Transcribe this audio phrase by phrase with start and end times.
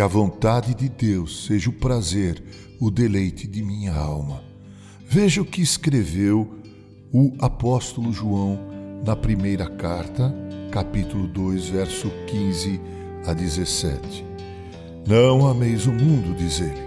[0.00, 2.42] que a vontade de Deus seja o prazer,
[2.80, 4.42] o deleite de minha alma.
[5.06, 6.54] Veja o que escreveu
[7.12, 8.58] o apóstolo João
[9.04, 10.34] na primeira carta,
[10.70, 12.80] capítulo 2, verso 15
[13.26, 14.24] a 17.
[15.06, 16.80] Não ameis o mundo, diz ele,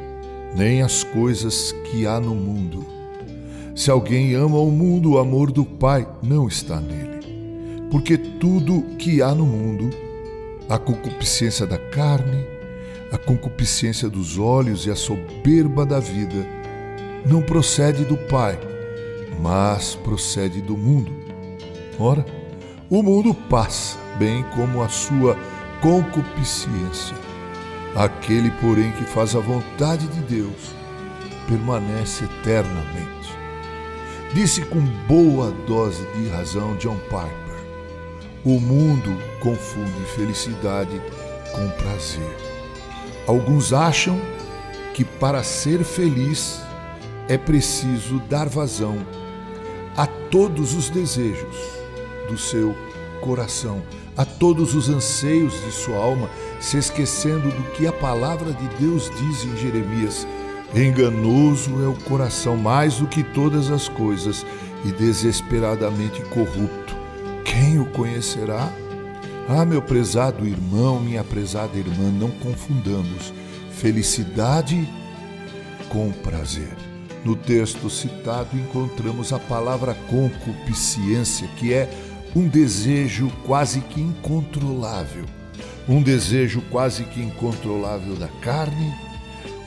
[0.55, 2.83] nem as coisas que há no mundo.
[3.75, 7.87] Se alguém ama o mundo, o amor do Pai não está nele.
[7.91, 9.91] Porque tudo que há no mundo,
[10.67, 12.62] a concupiscência da carne,
[13.13, 16.47] a concupiscência dos olhos e a soberba da vida,
[17.23, 18.59] não procede do Pai,
[19.39, 21.11] mas procede do mundo.
[21.99, 22.25] Ora,
[22.89, 25.37] o mundo passa, bem como a sua
[25.79, 27.15] concupiscência.
[27.95, 30.73] Aquele, porém, que faz a vontade de Deus,
[31.47, 33.31] permanece eternamente.
[34.33, 37.61] Disse com boa dose de razão John Piper:
[38.43, 40.99] o mundo confunde felicidade
[41.53, 42.52] com prazer.
[43.27, 44.19] Alguns acham
[44.93, 46.61] que para ser feliz
[47.27, 48.97] é preciso dar vazão
[49.95, 51.55] a todos os desejos
[52.27, 52.75] do seu
[53.21, 53.81] coração,
[54.17, 56.29] a todos os anseios de sua alma,
[56.59, 60.27] se esquecendo do que a palavra de Deus diz em Jeremias:
[60.75, 64.45] Enganoso é o coração mais do que todas as coisas
[64.83, 66.95] e desesperadamente corrupto.
[67.45, 68.69] Quem o conhecerá?
[69.47, 73.33] Ah, meu prezado irmão, minha prezada irmã, não confundamos
[73.71, 74.87] felicidade
[75.89, 76.73] com prazer.
[77.25, 81.89] No texto citado encontramos a palavra concupiscência, que é
[82.33, 85.25] um desejo quase que incontrolável,
[85.89, 88.93] um desejo quase que incontrolável da carne,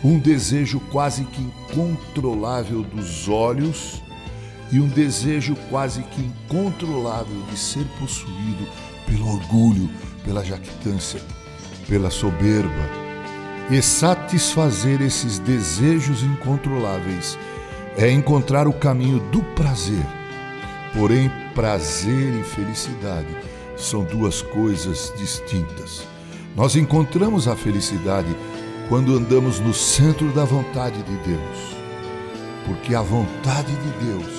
[0.02, 4.02] um desejo quase que incontrolável dos olhos
[4.72, 8.66] e um desejo quase que incontrolável de ser possuído
[9.06, 9.88] pelo orgulho,
[10.24, 11.20] pela jactância,
[11.88, 13.06] pela soberba.
[13.70, 17.38] E satisfazer esses desejos incontroláveis
[17.96, 20.04] é encontrar o caminho do prazer
[20.96, 23.28] Porém, prazer e felicidade
[23.76, 26.08] são duas coisas distintas.
[26.56, 28.34] Nós encontramos a felicidade
[28.88, 31.76] quando andamos no centro da vontade de Deus.
[32.64, 34.32] Porque a vontade de Deus,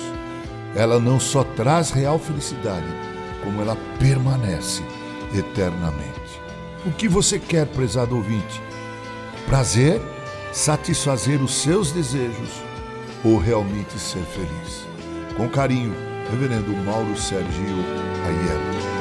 [0.74, 2.86] ela não só traz real felicidade,
[3.48, 4.82] como ela permanece
[5.34, 6.42] eternamente.
[6.84, 8.62] O que você quer, prezado ouvinte?
[9.46, 10.02] Prazer?
[10.52, 12.50] Satisfazer os seus desejos
[13.24, 14.86] ou realmente ser feliz?
[15.34, 15.94] Com carinho,
[16.30, 17.78] Reverendo Mauro Sergio
[18.26, 18.97] Aiello.